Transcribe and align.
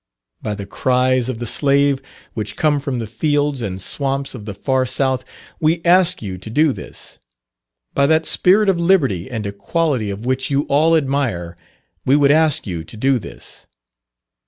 By 0.41 0.55
the 0.55 0.65
cries 0.65 1.29
of 1.29 1.37
the 1.37 1.45
slave, 1.45 2.01
which 2.33 2.55
come 2.55 2.79
from 2.79 2.97
the 2.97 3.05
fields 3.05 3.61
and 3.61 3.79
swamps 3.79 4.33
of 4.33 4.45
the 4.45 4.53
far 4.55 4.87
South, 4.87 5.23
we 5.59 5.79
ask 5.85 6.23
you 6.23 6.39
to 6.39 6.49
do 6.49 6.73
this! 6.73 7.19
By 7.93 8.07
that 8.07 8.25
spirit 8.25 8.67
of 8.67 8.79
liberty 8.79 9.29
and 9.29 9.45
equality 9.45 10.09
of 10.09 10.25
which 10.25 10.49
you 10.49 10.63
all 10.63 10.95
admire, 10.97 11.55
we 12.03 12.15
would 12.15 12.31
ask 12.31 12.65
you 12.65 12.83
to 12.83 12.97
do 12.97 13.19
this. 13.19 13.67